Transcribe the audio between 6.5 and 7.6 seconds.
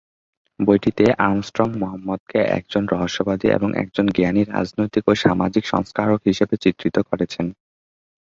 চিত্রিত করেছেন।